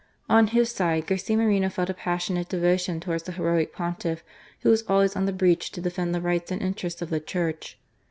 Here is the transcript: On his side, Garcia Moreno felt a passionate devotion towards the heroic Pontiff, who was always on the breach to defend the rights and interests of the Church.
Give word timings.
On 0.27 0.47
his 0.47 0.71
side, 0.71 1.05
Garcia 1.05 1.37
Moreno 1.37 1.69
felt 1.69 1.91
a 1.91 1.93
passionate 1.93 2.49
devotion 2.49 2.99
towards 2.99 3.21
the 3.21 3.33
heroic 3.33 3.71
Pontiff, 3.71 4.23
who 4.61 4.69
was 4.71 4.81
always 4.89 5.15
on 5.15 5.27
the 5.27 5.31
breach 5.31 5.69
to 5.73 5.79
defend 5.79 6.15
the 6.15 6.21
rights 6.21 6.51
and 6.51 6.59
interests 6.59 7.03
of 7.03 7.11
the 7.11 7.19
Church. 7.19 7.77